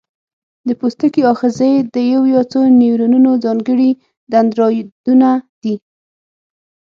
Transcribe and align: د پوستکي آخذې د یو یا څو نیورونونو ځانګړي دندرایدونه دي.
د 0.67 0.69
پوستکي 0.79 1.21
آخذې 1.33 1.71
د 1.93 1.95
یو 2.13 2.23
یا 2.33 2.41
څو 2.51 2.59
نیورونونو 2.81 3.31
ځانګړي 3.43 3.89
دندرایدونه 4.31 5.29
دي. 5.61 5.75